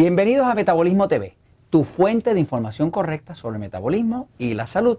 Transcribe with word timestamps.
Bienvenidos 0.00 0.46
a 0.46 0.54
Metabolismo 0.54 1.08
TV, 1.08 1.36
tu 1.68 1.84
fuente 1.84 2.32
de 2.32 2.40
información 2.40 2.90
correcta 2.90 3.34
sobre 3.34 3.58
metabolismo 3.58 4.30
y 4.38 4.54
la 4.54 4.66
salud. 4.66 4.96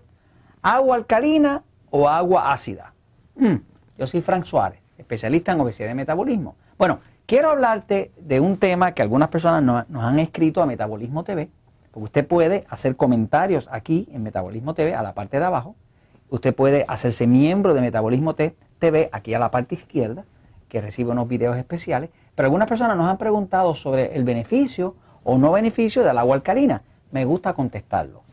¿Agua 0.62 0.96
alcalina 0.96 1.64
o 1.90 2.08
agua 2.08 2.54
ácida? 2.54 2.94
Mm, 3.36 3.56
yo 3.98 4.06
soy 4.06 4.22
Frank 4.22 4.46
Suárez, 4.46 4.80
especialista 5.00 5.54
en 5.54 5.62
obesidad 5.62 5.90
y 5.90 5.96
metabolismo. 5.96 6.56
Bueno, 6.78 7.00
quiero 7.26 7.50
hablarte 7.50 8.12
de 8.16 8.40
un 8.40 8.58
tema 8.58 8.92
que 8.92 9.02
algunas 9.02 9.30
personas 9.30 9.64
nos 9.90 10.04
han 10.04 10.20
escrito 10.20 10.62
a 10.62 10.68
Metabolismo 10.68 11.24
TV, 11.24 11.50
porque 11.90 12.04
usted 12.04 12.28
puede 12.28 12.68
hacer 12.70 12.96
comentarios 12.96 13.70
aquí 13.72 14.08
en 14.12 14.22
Metabolismo 14.22 14.76
TV, 14.76 14.94
a 14.94 15.02
la 15.02 15.16
parte 15.16 15.40
de 15.40 15.46
abajo. 15.46 15.76
Usted 16.30 16.54
puede 16.54 16.86
hacerse 16.88 17.26
miembro 17.26 17.74
de 17.74 17.82
Metabolismo 17.82 18.36
TV, 18.36 19.10
aquí 19.12 19.34
a 19.34 19.40
la 19.40 19.50
parte 19.50 19.74
izquierda, 19.74 20.26
que 20.70 20.80
recibe 20.80 21.10
unos 21.10 21.28
videos 21.28 21.58
especiales. 21.58 22.12
Pero 22.36 22.48
algunas 22.48 22.68
personas 22.68 22.98
nos 22.98 23.08
han 23.08 23.18
preguntado 23.18 23.76
sobre 23.76 24.16
el 24.16 24.24
beneficio 24.24 24.96
o 25.24 25.38
no 25.38 25.52
beneficio 25.52 26.04
del 26.04 26.18
agua 26.18 26.36
alcalina. 26.36 26.82
Me 27.12 27.26
gusta 27.26 27.54
contestarlo. 27.54 28.24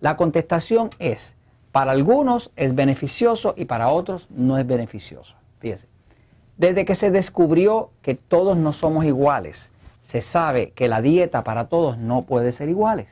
La 0.00 0.16
contestación 0.16 0.90
es, 0.98 1.36
para 1.72 1.92
algunos 1.92 2.50
es 2.56 2.74
beneficioso 2.74 3.54
y 3.56 3.64
para 3.64 3.92
otros 3.92 4.28
no 4.30 4.58
es 4.58 4.66
beneficioso. 4.66 5.36
Fíjense, 5.58 5.88
desde 6.56 6.84
que 6.84 6.94
se 6.94 7.10
descubrió 7.10 7.90
que 8.02 8.14
todos 8.14 8.56
no 8.56 8.72
somos 8.72 9.04
iguales, 9.04 9.72
se 10.02 10.22
sabe 10.22 10.70
que 10.70 10.88
la 10.88 11.02
dieta 11.02 11.44
para 11.44 11.68
todos 11.68 11.98
no 11.98 12.22
puede 12.22 12.52
ser 12.52 12.68
iguales. 12.68 13.08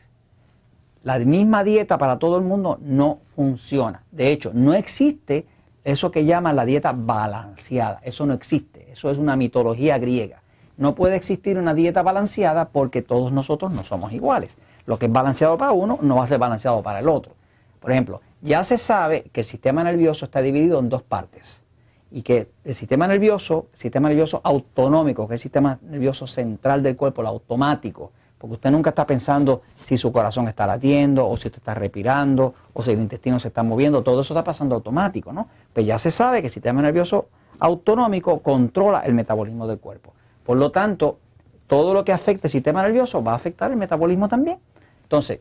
La 1.02 1.18
misma 1.18 1.64
dieta 1.64 1.98
para 1.98 2.18
todo 2.18 2.38
el 2.38 2.44
mundo 2.44 2.78
no 2.80 3.18
funciona. 3.34 4.04
De 4.12 4.32
hecho, 4.32 4.52
no 4.54 4.72
existe 4.72 5.46
eso 5.84 6.10
que 6.10 6.24
llaman 6.24 6.56
la 6.56 6.64
dieta 6.64 6.92
balanceada. 6.96 8.00
Eso 8.02 8.24
no 8.24 8.32
existe. 8.32 8.83
Eso 8.94 9.10
es 9.10 9.18
una 9.18 9.34
mitología 9.34 9.98
griega. 9.98 10.40
No 10.76 10.94
puede 10.94 11.16
existir 11.16 11.58
una 11.58 11.74
dieta 11.74 12.02
balanceada 12.02 12.68
porque 12.68 13.02
todos 13.02 13.32
nosotros 13.32 13.72
no 13.72 13.82
somos 13.82 14.12
iguales. 14.12 14.56
Lo 14.86 15.00
que 15.00 15.06
es 15.06 15.12
balanceado 15.12 15.58
para 15.58 15.72
uno 15.72 15.98
no 16.00 16.14
va 16.14 16.22
a 16.22 16.26
ser 16.28 16.38
balanceado 16.38 16.80
para 16.80 17.00
el 17.00 17.08
otro. 17.08 17.32
Por 17.80 17.90
ejemplo, 17.90 18.20
ya 18.40 18.62
se 18.62 18.78
sabe 18.78 19.24
que 19.32 19.40
el 19.40 19.46
sistema 19.46 19.82
nervioso 19.82 20.26
está 20.26 20.40
dividido 20.40 20.78
en 20.78 20.90
dos 20.90 21.02
partes 21.02 21.64
y 22.12 22.22
que 22.22 22.50
el 22.64 22.76
sistema 22.76 23.08
nervioso, 23.08 23.66
el 23.72 23.78
sistema 23.80 24.08
nervioso 24.08 24.40
autonómico, 24.44 25.26
que 25.26 25.34
es 25.34 25.40
el 25.40 25.42
sistema 25.42 25.76
nervioso 25.82 26.28
central 26.28 26.80
del 26.84 26.94
cuerpo, 26.96 27.20
el 27.22 27.26
automático, 27.26 28.12
porque 28.38 28.54
usted 28.54 28.70
nunca 28.70 28.90
está 28.90 29.04
pensando 29.04 29.62
si 29.84 29.96
su 29.96 30.12
corazón 30.12 30.46
está 30.46 30.68
latiendo 30.68 31.26
o 31.28 31.36
si 31.36 31.48
usted 31.48 31.58
está 31.58 31.74
respirando 31.74 32.54
o 32.72 32.80
si 32.80 32.92
el 32.92 33.00
intestino 33.00 33.40
se 33.40 33.48
está 33.48 33.64
moviendo, 33.64 34.04
todo 34.04 34.20
eso 34.20 34.34
está 34.34 34.44
pasando 34.44 34.76
automático, 34.76 35.32
¿no? 35.32 35.48
Pues 35.72 35.84
ya 35.84 35.98
se 35.98 36.12
sabe 36.12 36.42
que 36.42 36.46
el 36.46 36.52
sistema 36.52 36.80
nervioso 36.80 37.26
autonómico 37.64 38.40
controla 38.40 39.00
el 39.00 39.14
metabolismo 39.14 39.66
del 39.66 39.78
cuerpo. 39.78 40.12
Por 40.44 40.58
lo 40.58 40.70
tanto, 40.70 41.18
todo 41.66 41.94
lo 41.94 42.04
que 42.04 42.12
afecte 42.12 42.46
el 42.46 42.50
sistema 42.50 42.82
nervioso 42.82 43.24
va 43.24 43.32
a 43.32 43.36
afectar 43.36 43.70
el 43.70 43.78
metabolismo 43.78 44.28
también. 44.28 44.58
Entonces, 45.02 45.40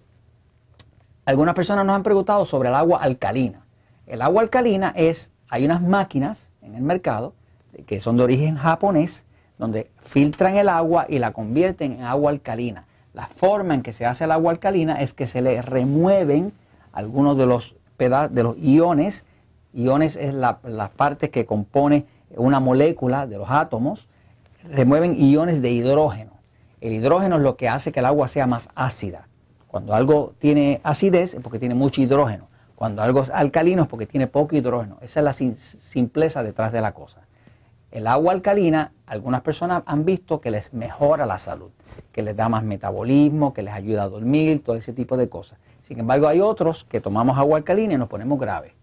algunas 1.26 1.54
personas 1.54 1.86
nos 1.86 1.98
han 1.98 2.04
preguntado 2.04 2.46
sobre 2.46 2.70
el 2.70 2.76
agua 2.76 3.00
alcalina. 3.00 3.66
El 4.08 4.22
agua 4.22 4.42
alcalina 4.42 4.94
es, 4.96 5.32
hay 5.50 5.66
unas 5.66 5.82
máquinas 5.82 6.50
en 6.62 6.76
el 6.76 6.82
mercado 6.82 7.34
que 7.86 8.00
son 8.00 8.16
de 8.16 8.24
origen 8.24 8.56
japonés, 8.56 9.26
donde 9.58 9.92
filtran 10.00 10.56
el 10.56 10.70
agua 10.70 11.06
y 11.10 11.20
la 11.20 11.34
convierten 11.34 11.92
en 11.92 12.04
agua 12.04 12.32
alcalina. 12.32 12.86
La 13.14 13.28
forma 13.28 13.74
en 13.74 13.82
que 13.82 13.92
se 13.92 14.06
hace 14.06 14.24
el 14.24 14.32
agua 14.32 14.52
alcalina 14.52 15.02
es 15.02 15.14
que 15.14 15.28
se 15.28 15.42
le 15.42 15.62
remueven 15.62 16.54
algunos 16.94 17.38
de 17.38 17.48
los, 17.48 17.76
de 17.98 18.44
los 18.44 18.58
iones. 18.60 19.26
Iones 19.74 20.16
es 20.16 20.34
la, 20.34 20.60
parte 20.96 21.30
que 21.30 21.46
compone 21.46 22.06
una 22.36 22.60
molécula 22.60 23.28
de 23.28 23.38
los 23.38 23.50
átomos 23.50 24.08
remueven 24.64 25.16
iones 25.16 25.62
de 25.62 25.72
hidrógeno. 25.72 26.32
El 26.80 26.94
hidrógeno 26.94 27.38
es 27.38 27.42
lo 27.42 27.58
que 27.58 27.70
hace 27.70 27.92
que 27.92 28.00
el 28.00 28.06
agua 28.06 28.28
sea 28.28 28.48
más 28.48 28.70
ácida. 28.76 29.28
Cuando 29.68 29.96
algo 29.96 30.34
tiene 30.40 30.80
acidez 30.84 31.34
es 31.34 31.42
porque 31.42 31.60
tiene 31.60 31.76
mucho 31.76 32.02
hidrógeno. 32.02 32.48
Cuando 32.76 33.02
algo 33.02 33.22
es 33.22 33.32
alcalino 33.32 33.84
es 33.84 33.88
porque 33.88 34.06
tiene 34.06 34.28
poco 34.28 34.56
hidrógeno. 34.56 34.98
Esa 35.02 35.20
es 35.22 35.24
la 35.24 35.34
simpleza 35.34 36.44
detrás 36.44 36.72
de 36.72 36.82
la 36.82 36.94
cosa. 36.94 37.22
El 37.92 38.08
agua 38.08 38.34
alcalina, 38.34 38.92
algunas 39.06 39.42
personas 39.42 39.84
han 39.86 40.04
visto 40.06 40.42
que 40.42 40.52
les 40.52 40.74
mejora 40.74 41.26
la 41.26 41.38
salud, 41.38 41.70
que 42.12 42.24
les 42.24 42.36
da 42.36 42.50
más 42.50 42.64
metabolismo, 42.64 43.54
que 43.54 43.62
les 43.62 43.74
ayuda 43.74 44.04
a 44.04 44.10
dormir, 44.10 44.64
todo 44.64 44.76
ese 44.76 44.94
tipo 44.94 45.16
de 45.16 45.30
cosas. 45.30 45.60
Sin 45.82 46.00
embargo, 46.00 46.28
hay 46.28 46.42
otros 46.42 46.86
que 46.86 47.02
tomamos 47.02 47.38
agua 47.38 47.58
alcalina 47.58 47.94
y 47.94 47.98
nos 47.98 48.10
ponemos 48.10 48.40
graves. 48.40 48.74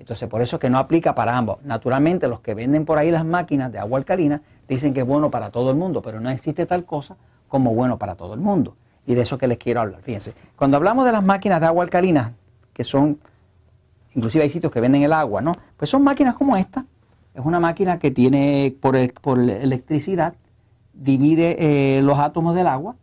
Entonces, 0.00 0.30
por 0.30 0.40
eso 0.40 0.56
es 0.56 0.60
que 0.60 0.70
no 0.70 0.78
aplica 0.78 1.14
para 1.14 1.36
ambos. 1.36 1.58
Naturalmente, 1.62 2.26
los 2.26 2.40
que 2.40 2.54
venden 2.54 2.86
por 2.86 2.96
ahí 2.96 3.10
las 3.10 3.24
máquinas 3.24 3.70
de 3.70 3.78
agua 3.78 3.98
alcalina 3.98 4.40
dicen 4.66 4.94
que 4.94 5.00
es 5.00 5.06
bueno 5.06 5.30
para 5.30 5.50
todo 5.50 5.70
el 5.70 5.76
mundo, 5.76 6.00
pero 6.00 6.20
no 6.20 6.30
existe 6.30 6.64
tal 6.64 6.86
cosa 6.86 7.16
como 7.48 7.74
bueno 7.74 7.98
para 7.98 8.14
todo 8.14 8.32
el 8.32 8.40
mundo. 8.40 8.76
Y 9.06 9.14
de 9.14 9.20
eso 9.20 9.36
que 9.36 9.46
les 9.46 9.58
quiero 9.58 9.82
hablar. 9.82 10.00
Fíjense, 10.00 10.32
cuando 10.56 10.78
hablamos 10.78 11.04
de 11.04 11.12
las 11.12 11.22
máquinas 11.22 11.60
de 11.60 11.66
agua 11.66 11.84
alcalina, 11.84 12.32
que 12.72 12.82
son, 12.82 13.18
inclusive 14.14 14.42
hay 14.42 14.48
sitios 14.48 14.72
que 14.72 14.80
venden 14.80 15.02
el 15.02 15.12
agua, 15.12 15.42
¿no? 15.42 15.52
Pues 15.76 15.90
son 15.90 16.02
máquinas 16.02 16.34
como 16.34 16.56
esta. 16.56 16.86
Es 17.34 17.44
una 17.44 17.60
máquina 17.60 17.98
que 17.98 18.10
tiene, 18.10 18.74
por, 18.80 18.96
electricidad, 18.96 20.32
divide 20.94 21.56
eh, 21.98 22.02
los 22.02 22.18
átomos 22.18 22.54
del 22.54 22.68
agua 22.68 22.96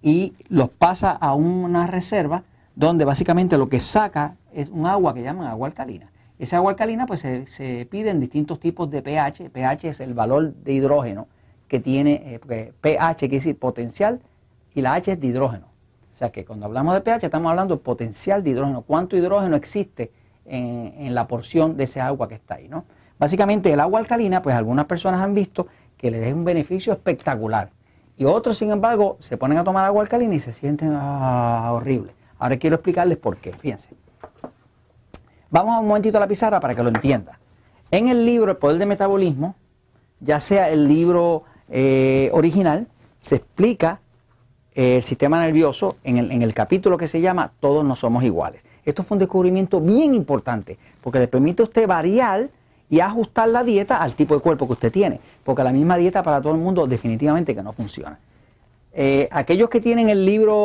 y 0.00 0.34
los 0.48 0.70
pasa 0.70 1.10
a 1.10 1.34
una 1.34 1.88
reserva 1.88 2.44
donde 2.76 3.04
básicamente 3.04 3.58
lo 3.58 3.68
que 3.68 3.80
saca 3.80 4.36
es 4.52 4.68
un 4.68 4.86
agua 4.86 5.14
que 5.14 5.22
llaman 5.22 5.48
agua 5.48 5.66
alcalina. 5.66 6.10
Esa 6.38 6.56
agua 6.56 6.72
alcalina 6.72 7.06
pues 7.06 7.20
se, 7.20 7.86
pide 7.90 8.10
en 8.10 8.20
distintos 8.20 8.58
tipos 8.58 8.90
de 8.90 9.02
pH. 9.02 9.50
pH 9.50 9.88
es 9.88 10.00
el 10.00 10.14
valor 10.14 10.54
de 10.54 10.72
hidrógeno 10.72 11.28
que 11.68 11.80
tiene, 11.80 12.34
eh, 12.34 12.72
pH 12.80 13.18
quiere 13.18 13.36
decir 13.36 13.58
potencial 13.58 14.20
y 14.74 14.82
la 14.82 14.94
H 14.94 15.12
es 15.12 15.20
de 15.20 15.26
hidrógeno. 15.28 15.66
O 16.14 16.16
sea 16.16 16.30
que 16.30 16.44
cuando 16.44 16.66
hablamos 16.66 16.94
de 16.94 17.00
pH 17.00 17.26
estamos 17.26 17.50
hablando 17.50 17.80
potencial 17.80 18.42
de 18.42 18.50
hidrógeno, 18.50 18.82
cuánto 18.82 19.16
hidrógeno 19.16 19.56
existe 19.56 20.10
en, 20.44 21.14
la 21.14 21.26
porción 21.26 21.76
de 21.76 21.84
ese 21.84 22.00
agua 22.00 22.28
que 22.28 22.34
está 22.34 22.56
ahí. 22.56 22.68
¿no? 22.68 22.84
Básicamente 23.18 23.72
el 23.72 23.80
agua 23.80 24.00
alcalina, 24.00 24.42
pues 24.42 24.54
algunas 24.54 24.86
personas 24.86 25.20
han 25.20 25.34
visto 25.34 25.68
que 25.96 26.10
le 26.10 26.20
da 26.20 26.34
un 26.34 26.44
beneficio 26.44 26.92
espectacular. 26.92 27.70
Y 28.16 28.24
otros, 28.24 28.58
sin 28.58 28.70
embargo, 28.70 29.16
se 29.20 29.36
ponen 29.36 29.58
a 29.58 29.64
tomar 29.64 29.84
agua 29.84 30.02
alcalina 30.02 30.34
y 30.34 30.40
se 30.40 30.52
sienten 30.52 30.92
ah, 30.94 31.70
horrible. 31.72 32.12
Ahora 32.38 32.56
quiero 32.58 32.76
explicarles 32.76 33.18
por 33.18 33.36
qué. 33.38 33.52
Fíjense. 33.52 33.90
Vamos 35.50 35.80
un 35.80 35.88
momentito 35.88 36.18
a 36.18 36.20
la 36.20 36.26
pizarra 36.26 36.60
para 36.60 36.74
que 36.74 36.82
lo 36.82 36.88
entienda. 36.88 37.38
En 37.90 38.08
el 38.08 38.24
libro 38.24 38.50
El 38.50 38.56
Poder 38.56 38.78
del 38.78 38.88
Metabolismo, 38.88 39.54
ya 40.20 40.40
sea 40.40 40.68
el 40.70 40.88
libro 40.88 41.44
eh, 41.68 42.30
original, 42.32 42.86
se 43.18 43.36
explica 43.36 44.00
eh, 44.74 44.96
el 44.96 45.02
sistema 45.02 45.40
nervioso 45.40 45.96
en 46.02 46.18
el, 46.18 46.30
en 46.32 46.42
el 46.42 46.54
capítulo 46.54 46.98
que 46.98 47.08
se 47.08 47.20
llama 47.20 47.52
Todos 47.60 47.84
no 47.84 47.94
somos 47.94 48.24
iguales. 48.24 48.64
Esto 48.84 49.02
fue 49.02 49.16
un 49.16 49.20
descubrimiento 49.20 49.80
bien 49.80 50.14
importante 50.14 50.78
porque 51.00 51.18
le 51.18 51.28
permite 51.28 51.62
a 51.62 51.64
usted 51.64 51.86
variar 51.86 52.48
y 52.90 53.00
ajustar 53.00 53.48
la 53.48 53.64
dieta 53.64 54.02
al 54.02 54.14
tipo 54.14 54.34
de 54.34 54.40
cuerpo 54.40 54.66
que 54.66 54.74
usted 54.74 54.92
tiene, 54.92 55.20
porque 55.42 55.62
la 55.62 55.72
misma 55.72 55.96
dieta 55.96 56.22
para 56.22 56.40
todo 56.40 56.52
el 56.54 56.60
mundo 56.60 56.86
definitivamente 56.86 57.54
que 57.54 57.62
no 57.62 57.72
funciona. 57.72 58.18
Eh, 58.92 59.28
aquellos 59.32 59.68
que 59.68 59.80
tienen 59.80 60.08
el 60.08 60.24
libro 60.24 60.56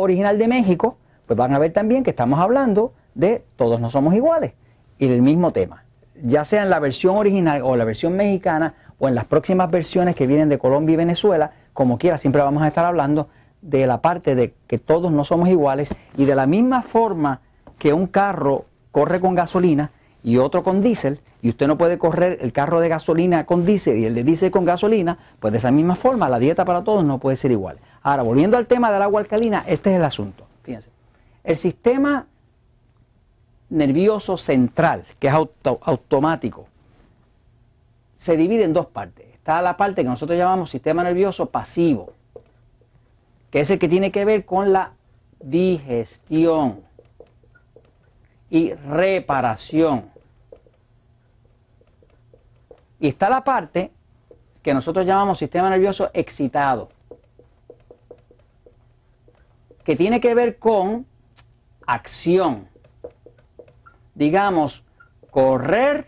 original 0.00 0.36
de 0.36 0.48
México, 0.48 0.96
pues 1.26 1.36
van 1.36 1.54
a 1.54 1.58
ver 1.58 1.72
también 1.72 2.02
que 2.02 2.10
estamos 2.10 2.38
hablando 2.38 2.92
de 3.14 3.44
Todos 3.56 3.80
no 3.80 3.90
somos 3.90 4.14
iguales 4.14 4.52
y 4.98 5.08
el 5.08 5.22
mismo 5.22 5.50
tema, 5.50 5.84
ya 6.22 6.44
sea 6.44 6.62
en 6.62 6.70
la 6.70 6.78
versión 6.78 7.16
original 7.16 7.62
o 7.64 7.74
la 7.76 7.84
versión 7.84 8.14
mexicana 8.14 8.74
o 8.98 9.08
en 9.08 9.14
las 9.14 9.24
próximas 9.24 9.70
versiones 9.70 10.14
que 10.14 10.26
vienen 10.26 10.48
de 10.48 10.58
Colombia 10.58 10.92
y 10.92 10.96
Venezuela, 10.96 11.52
como 11.72 11.98
quiera, 11.98 12.18
siempre 12.18 12.42
vamos 12.42 12.62
a 12.62 12.68
estar 12.68 12.84
hablando 12.84 13.28
de 13.62 13.86
la 13.86 14.00
parte 14.02 14.34
de 14.34 14.54
que 14.66 14.78
todos 14.78 15.10
no 15.10 15.24
somos 15.24 15.48
iguales 15.48 15.88
y 16.16 16.26
de 16.26 16.34
la 16.34 16.46
misma 16.46 16.82
forma 16.82 17.40
que 17.78 17.94
un 17.94 18.06
carro 18.06 18.66
corre 18.92 19.20
con 19.20 19.34
gasolina 19.34 19.90
y 20.22 20.36
otro 20.36 20.62
con 20.62 20.82
diésel, 20.82 21.20
y 21.42 21.48
usted 21.48 21.66
no 21.66 21.78
puede 21.78 21.98
correr 21.98 22.36
el 22.42 22.52
carro 22.52 22.80
de 22.80 22.90
gasolina 22.90 23.46
con 23.46 23.64
diésel 23.64 23.96
y 23.96 24.04
el 24.04 24.14
de 24.14 24.24
diésel 24.24 24.50
con 24.50 24.66
gasolina, 24.66 25.16
pues 25.38 25.52
de 25.52 25.58
esa 25.58 25.70
misma 25.70 25.96
forma 25.96 26.28
la 26.28 26.38
dieta 26.38 26.66
para 26.66 26.84
todos 26.84 27.02
no 27.04 27.18
puede 27.18 27.36
ser 27.36 27.50
igual. 27.50 27.78
Ahora, 28.02 28.22
volviendo 28.22 28.58
al 28.58 28.66
tema 28.66 28.92
del 28.92 29.00
agua 29.00 29.22
alcalina, 29.22 29.64
este 29.66 29.90
es 29.90 29.96
el 29.96 30.04
asunto. 30.04 30.44
Fíjense, 30.62 30.90
el 31.42 31.56
sistema 31.56 32.26
nervioso 33.70 34.36
central, 34.36 35.04
que 35.18 35.28
es 35.28 35.34
automático, 35.34 36.66
se 38.16 38.36
divide 38.36 38.64
en 38.64 38.74
dos 38.74 38.86
partes. 38.86 39.26
Está 39.32 39.62
la 39.62 39.76
parte 39.76 40.02
que 40.02 40.08
nosotros 40.08 40.36
llamamos 40.36 40.70
sistema 40.70 41.02
nervioso 41.02 41.46
pasivo, 41.46 42.12
que 43.50 43.60
es 43.60 43.70
el 43.70 43.78
que 43.78 43.88
tiene 43.88 44.12
que 44.12 44.24
ver 44.24 44.44
con 44.44 44.72
la 44.72 44.92
digestión 45.40 46.82
y 48.50 48.74
reparación. 48.74 50.10
Y 52.98 53.08
está 53.08 53.30
la 53.30 53.42
parte 53.42 53.92
que 54.62 54.74
nosotros 54.74 55.06
llamamos 55.06 55.38
sistema 55.38 55.70
nervioso 55.70 56.10
excitado, 56.12 56.90
que 59.84 59.96
tiene 59.96 60.20
que 60.20 60.34
ver 60.34 60.58
con 60.58 61.06
acción 61.86 62.68
digamos, 64.20 64.84
correr 65.30 66.06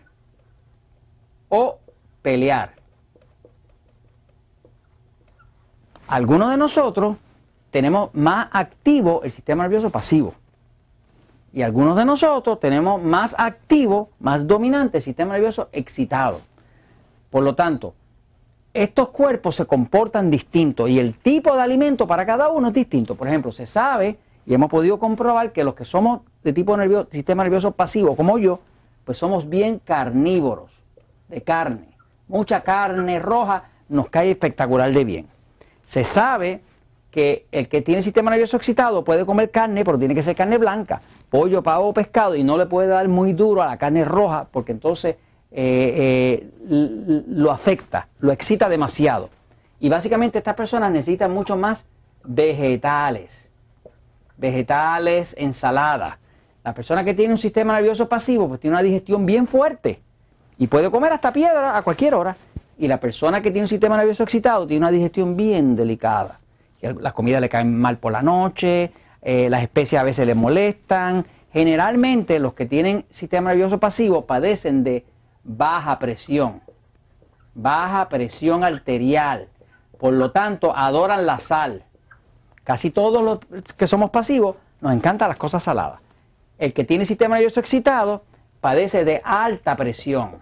o 1.49 1.79
pelear. 2.21 2.73
Algunos 6.07 6.51
de 6.51 6.57
nosotros 6.57 7.17
tenemos 7.71 8.13
más 8.13 8.49
activo 8.51 9.23
el 9.23 9.31
sistema 9.31 9.63
nervioso 9.63 9.89
pasivo. 9.89 10.35
Y 11.53 11.63
algunos 11.63 11.97
de 11.97 12.05
nosotros 12.05 12.59
tenemos 12.59 13.01
más 13.01 13.33
activo, 13.35 14.11
más 14.19 14.45
dominante 14.45 14.97
el 14.97 15.03
sistema 15.03 15.33
nervioso 15.33 15.69
excitado. 15.71 16.39
Por 17.31 17.41
lo 17.41 17.55
tanto, 17.55 17.95
estos 18.75 19.09
cuerpos 19.09 19.55
se 19.55 19.65
comportan 19.65 20.29
distintos 20.29 20.87
y 20.87 20.99
el 20.99 21.15
tipo 21.15 21.55
de 21.55 21.63
alimento 21.63 22.05
para 22.05 22.27
cada 22.27 22.49
uno 22.49 22.67
es 22.67 22.75
distinto. 22.75 23.15
Por 23.15 23.27
ejemplo, 23.27 23.51
se 23.51 23.65
sabe 23.65 24.19
y 24.45 24.53
hemos 24.53 24.69
podido 24.69 24.99
comprobar 24.99 25.51
que 25.51 25.63
los 25.63 25.73
que 25.73 25.85
somos 25.85 26.21
de 26.43 26.53
tipo 26.53 26.75
nervioso, 26.75 27.07
sistema 27.11 27.43
nervioso 27.43 27.71
pasivo, 27.71 28.15
como 28.15 28.37
yo, 28.37 28.59
pues 29.05 29.17
somos 29.17 29.47
bien 29.47 29.79
carnívoros, 29.83 30.71
de 31.29 31.41
carne. 31.41 31.89
Mucha 32.27 32.61
carne 32.61 33.19
roja 33.19 33.65
nos 33.89 34.09
cae 34.09 34.31
espectacular 34.31 34.91
de 34.91 35.03
bien. 35.03 35.27
Se 35.85 36.03
sabe 36.03 36.61
que 37.11 37.45
el 37.51 37.67
que 37.67 37.81
tiene 37.81 38.01
sistema 38.01 38.31
nervioso 38.31 38.57
excitado 38.57 39.03
puede 39.03 39.25
comer 39.25 39.51
carne, 39.51 39.85
pero 39.85 39.99
tiene 39.99 40.15
que 40.15 40.23
ser 40.23 40.35
carne 40.35 40.57
blanca, 40.57 41.01
pollo, 41.29 41.61
pavo 41.61 41.89
o 41.89 41.93
pescado, 41.93 42.35
y 42.35 42.43
no 42.43 42.57
le 42.57 42.65
puede 42.65 42.87
dar 42.87 43.07
muy 43.07 43.33
duro 43.33 43.61
a 43.61 43.67
la 43.67 43.77
carne 43.77 44.03
roja, 44.03 44.47
porque 44.51 44.71
entonces 44.71 45.15
eh, 45.51 46.41
eh, 46.71 47.23
lo 47.27 47.51
afecta, 47.51 48.07
lo 48.19 48.31
excita 48.31 48.67
demasiado. 48.67 49.29
Y 49.79 49.89
básicamente 49.89 50.39
estas 50.39 50.55
personas 50.55 50.91
necesitan 50.91 51.31
mucho 51.31 51.55
más 51.55 51.85
vegetales, 52.23 53.42
vegetales, 54.43 55.33
ensalada. 55.39 56.19
La 56.65 56.73
persona 56.73 57.05
que 57.05 57.13
tiene 57.13 57.31
un 57.31 57.37
sistema 57.37 57.75
nervioso 57.75 58.09
pasivo, 58.09 58.49
pues 58.49 58.59
tiene 58.59 58.75
una 58.75 58.83
digestión 58.83 59.25
bien 59.25 59.47
fuerte 59.47 60.01
y 60.57 60.67
puede 60.67 60.91
comer 60.91 61.13
hasta 61.13 61.31
piedra 61.31 61.77
a 61.77 61.81
cualquier 61.81 62.13
hora. 62.13 62.35
Y 62.77 62.89
la 62.89 62.99
persona 62.99 63.41
que 63.41 63.51
tiene 63.51 63.63
un 63.63 63.69
sistema 63.69 63.95
nervioso 63.95 64.23
excitado 64.23 64.67
tiene 64.67 64.81
una 64.81 64.91
digestión 64.91 65.37
bien 65.37 65.77
delicada. 65.77 66.41
Las 66.81 67.13
comidas 67.13 67.39
le 67.39 67.47
caen 67.47 67.73
mal 67.73 67.97
por 67.99 68.11
la 68.11 68.21
noche, 68.21 68.91
eh, 69.21 69.47
las 69.49 69.61
especies 69.61 70.01
a 70.01 70.03
veces 70.03 70.27
le 70.27 70.35
molestan. 70.35 71.25
Generalmente 71.53 72.37
los 72.39 72.53
que 72.53 72.65
tienen 72.65 73.05
sistema 73.11 73.51
nervioso 73.51 73.79
pasivo 73.79 74.25
padecen 74.25 74.83
de 74.83 75.05
baja 75.45 75.99
presión, 75.99 76.61
baja 77.53 78.09
presión 78.09 78.65
arterial. 78.65 79.47
Por 79.97 80.13
lo 80.13 80.31
tanto, 80.31 80.75
adoran 80.75 81.25
la 81.25 81.39
sal. 81.39 81.85
Casi 82.63 82.91
todos 82.91 83.23
los 83.23 83.39
que 83.75 83.87
somos 83.87 84.09
pasivos 84.09 84.55
nos 84.81 84.93
encantan 84.93 85.29
las 85.29 85.37
cosas 85.37 85.63
saladas. 85.63 85.99
El 86.57 86.73
que 86.73 86.83
tiene 86.83 87.05
sistema 87.05 87.35
nervioso 87.35 87.59
excitado 87.59 88.23
padece 88.61 89.03
de 89.03 89.21
alta 89.23 89.75
presión. 89.75 90.37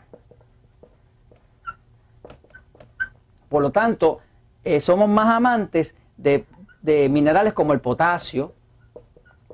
Por 3.50 3.62
lo 3.62 3.72
tanto, 3.72 4.20
eh, 4.64 4.80
somos 4.80 5.10
más 5.10 5.28
amantes 5.28 5.96
de, 6.18 6.46
de 6.82 7.10
minerales 7.10 7.54
como 7.54 7.74
el 7.74 7.82
potasio 7.82 8.54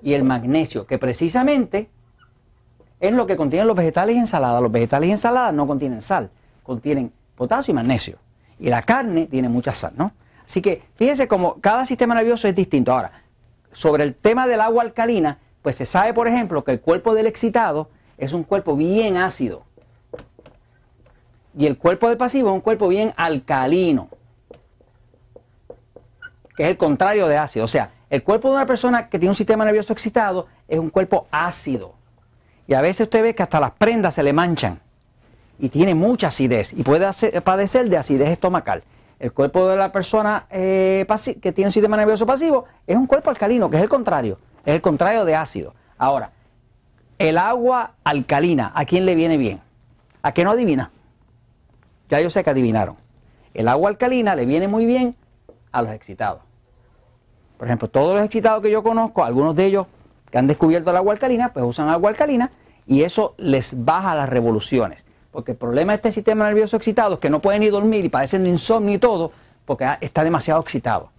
y 0.01 0.13
el 0.13 0.23
magnesio, 0.23 0.85
que 0.85 0.97
precisamente 0.97 1.89
es 2.99 3.13
lo 3.13 3.25
que 3.25 3.37
contienen 3.37 3.67
los 3.67 3.75
vegetales 3.75 4.15
y 4.15 4.19
ensaladas. 4.19 4.61
Los 4.61 4.71
vegetales 4.71 5.09
y 5.09 5.11
ensaladas 5.11 5.53
no 5.53 5.65
contienen 5.67 6.01
sal, 6.01 6.29
contienen 6.63 7.11
potasio 7.35 7.71
y 7.71 7.75
magnesio. 7.75 8.17
Y 8.59 8.69
la 8.69 8.81
carne 8.81 9.27
tiene 9.27 9.49
mucha 9.49 9.71
sal, 9.71 9.93
¿no? 9.95 10.11
Así 10.47 10.61
que 10.61 10.81
fíjense 10.95 11.27
cómo 11.27 11.59
cada 11.59 11.85
sistema 11.85 12.15
nervioso 12.15 12.47
es 12.47 12.55
distinto. 12.55 12.93
Ahora, 12.93 13.11
sobre 13.73 14.05
el 14.05 14.15
tema 14.15 14.47
del 14.47 14.61
agua 14.61 14.81
alcalina, 14.81 15.39
pues 15.61 15.75
se 15.75 15.85
sabe, 15.85 16.13
por 16.13 16.27
ejemplo, 16.27 16.63
que 16.63 16.71
el 16.71 16.79
cuerpo 16.79 17.13
del 17.13 17.27
excitado 17.27 17.89
es 18.17 18.31
un 18.31 18.43
cuerpo 18.43 18.75
bien 18.77 19.17
ácido. 19.17 19.63
Y 21.57 21.65
el 21.65 21.77
cuerpo 21.77 22.07
del 22.07 22.17
pasivo 22.17 22.49
es 22.49 22.55
un 22.55 22.61
cuerpo 22.61 22.87
bien 22.87 23.13
alcalino, 23.17 24.09
que 26.55 26.63
es 26.63 26.69
el 26.69 26.77
contrario 26.77 27.27
de 27.27 27.35
ácido. 27.35 27.65
O 27.65 27.67
sea, 27.67 27.91
el 28.09 28.23
cuerpo 28.23 28.49
de 28.49 28.55
una 28.55 28.65
persona 28.65 29.09
que 29.09 29.19
tiene 29.19 29.31
un 29.31 29.35
sistema 29.35 29.65
nervioso 29.65 29.91
excitado 29.91 30.47
es 30.67 30.79
un 30.79 30.89
cuerpo 30.89 31.27
ácido. 31.29 31.95
Y 32.67 32.73
a 32.73 32.81
veces 32.81 33.01
usted 33.01 33.21
ve 33.21 33.35
que 33.35 33.43
hasta 33.43 33.59
las 33.59 33.71
prendas 33.71 34.15
se 34.15 34.23
le 34.23 34.31
manchan 34.31 34.79
y 35.59 35.69
tiene 35.69 35.93
mucha 35.93 36.27
acidez 36.27 36.71
y 36.71 36.83
puede 36.83 37.09
padecer 37.41 37.89
de 37.89 37.97
acidez 37.97 38.29
estomacal. 38.29 38.83
El 39.19 39.33
cuerpo 39.33 39.67
de 39.67 39.75
la 39.77 39.91
persona 39.91 40.45
eh, 40.49 41.05
que 41.41 41.51
tiene 41.51 41.69
un 41.69 41.71
sistema 41.71 41.97
nervioso 41.97 42.25
pasivo 42.25 42.65
es 42.85 42.95
un 42.95 43.07
cuerpo 43.07 43.29
alcalino, 43.29 43.69
que 43.69 43.77
es 43.77 43.83
el 43.83 43.89
contrario, 43.89 44.37
es 44.63 44.75
el 44.75 44.81
contrario 44.81 45.25
de 45.25 45.35
ácido. 45.35 45.73
Ahora, 45.97 46.31
el 47.17 47.37
agua 47.37 47.93
alcalina, 48.03 48.71
¿a 48.75 48.85
quién 48.85 49.05
le 49.05 49.15
viene 49.15 49.37
bien? 49.37 49.59
¿A 50.21 50.33
qué 50.33 50.43
no 50.43 50.51
adivina? 50.51 50.91
Ya 52.09 52.21
yo 52.21 52.29
sé 52.29 52.43
que 52.43 52.51
adivinaron. 52.51 52.95
El 53.53 53.67
agua 53.67 53.89
alcalina 53.89 54.35
le 54.35 54.45
viene 54.45 54.67
muy 54.67 54.85
bien 54.85 55.15
a 55.71 55.81
los 55.81 55.91
excitados. 55.91 56.41
Por 57.57 57.67
ejemplo, 57.67 57.87
todos 57.87 58.15
los 58.15 58.23
excitados 58.23 58.61
que 58.61 58.69
yo 58.69 58.83
conozco, 58.83 59.23
algunos 59.23 59.55
de 59.55 59.65
ellos 59.65 59.87
que 60.29 60.37
han 60.37 60.45
descubierto 60.45 60.91
el 60.91 60.97
agua 60.97 61.13
alcalina, 61.13 61.51
pues 61.53 61.65
usan 61.65 61.89
agua 61.89 62.11
alcalina 62.11 62.51
y 62.85 63.01
eso 63.01 63.33
les 63.37 63.83
baja 63.83 64.13
las 64.13 64.29
revoluciones. 64.29 65.07
Porque 65.37 65.51
el 65.51 65.57
problema 65.59 65.91
de 65.91 65.97
este 65.97 66.11
sistema 66.11 66.47
nervioso 66.47 66.77
excitado 66.77 67.13
es 67.13 67.19
que 67.19 67.29
no 67.29 67.39
pueden 67.39 67.61
ni 67.61 67.69
dormir 67.69 68.03
y 68.03 68.09
padecen 68.09 68.43
de 68.43 68.49
insomnio 68.49 68.95
y 68.95 68.97
todo 68.97 69.31
porque 69.65 69.85
está 70.01 70.23
demasiado 70.23 70.59
excitado. 70.59 71.11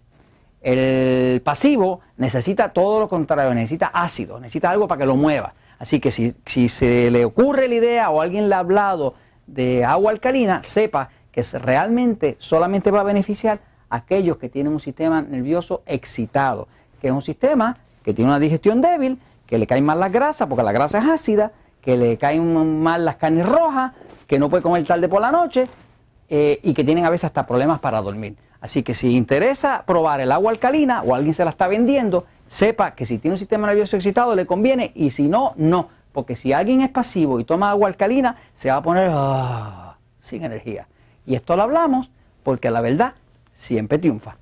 El 0.60 1.40
pasivo 1.42 2.00
necesita 2.16 2.72
todo 2.72 2.98
lo 2.98 3.08
contrario, 3.08 3.54
necesita 3.54 3.92
ácido, 3.94 4.40
necesita 4.40 4.70
algo 4.70 4.88
para 4.88 4.98
que 4.98 5.06
lo 5.06 5.14
mueva. 5.14 5.54
Así 5.78 6.00
que 6.00 6.10
si, 6.10 6.34
si 6.46 6.68
se 6.68 7.12
le 7.12 7.24
ocurre 7.24 7.68
la 7.68 7.76
idea 7.76 8.10
o 8.10 8.20
alguien 8.20 8.48
le 8.48 8.56
ha 8.56 8.58
hablado 8.58 9.14
de 9.46 9.84
agua 9.84 10.10
alcalina, 10.10 10.64
sepa 10.64 11.10
que 11.30 11.44
realmente 11.52 12.34
solamente 12.40 12.90
va 12.90 13.02
a 13.02 13.04
beneficiar 13.04 13.60
a 13.88 13.98
aquellos 13.98 14.38
que 14.38 14.48
tienen 14.48 14.72
un 14.72 14.80
sistema 14.80 15.22
nervioso 15.22 15.84
excitado, 15.86 16.66
que 17.00 17.06
es 17.06 17.12
un 17.12 17.22
sistema 17.22 17.76
que 18.02 18.14
tiene 18.14 18.32
una 18.32 18.40
digestión 18.40 18.80
débil, 18.80 19.20
que 19.46 19.58
le 19.58 19.68
caen 19.68 19.84
mal 19.84 20.00
las 20.00 20.10
grasas, 20.10 20.48
porque 20.48 20.64
la 20.64 20.72
grasa 20.72 20.98
es 20.98 21.04
ácida, 21.04 21.52
que 21.80 21.96
le 21.96 22.18
caen 22.18 22.82
mal 22.82 23.04
las 23.04 23.14
carnes 23.14 23.46
rojas, 23.46 23.92
que 24.28 24.38
no 24.38 24.48
puede 24.48 24.62
comer 24.62 24.84
tarde 24.84 25.08
por 25.08 25.20
la 25.20 25.32
noche 25.32 25.66
eh, 26.28 26.60
y 26.62 26.74
que 26.74 26.84
tienen 26.84 27.04
a 27.04 27.10
veces 27.10 27.24
hasta 27.24 27.46
problemas 27.46 27.80
para 27.80 28.00
dormir. 28.00 28.36
Así 28.60 28.82
que 28.82 28.94
si 28.94 29.16
interesa 29.16 29.84
probar 29.86 30.20
el 30.20 30.30
agua 30.30 30.52
alcalina 30.52 31.02
o 31.02 31.14
alguien 31.14 31.34
se 31.34 31.44
la 31.44 31.50
está 31.50 31.66
vendiendo, 31.66 32.26
sepa 32.46 32.94
que 32.94 33.06
si 33.06 33.18
tiene 33.18 33.34
un 33.34 33.38
sistema 33.38 33.66
nervioso 33.66 33.96
excitado 33.96 34.36
le 34.36 34.46
conviene 34.46 34.92
y 34.94 35.10
si 35.10 35.28
no, 35.28 35.54
no. 35.56 35.88
Porque 36.12 36.36
si 36.36 36.52
alguien 36.52 36.82
es 36.82 36.90
pasivo 36.90 37.40
y 37.40 37.44
toma 37.44 37.70
agua 37.70 37.88
alcalina, 37.88 38.36
se 38.54 38.70
va 38.70 38.76
a 38.76 38.82
poner 38.82 39.10
ah, 39.12 39.96
sin 40.20 40.44
energía. 40.44 40.86
Y 41.24 41.34
esto 41.34 41.56
lo 41.56 41.62
hablamos 41.62 42.10
porque 42.42 42.70
la 42.70 42.80
verdad 42.80 43.14
siempre 43.54 43.98
triunfa. 43.98 44.36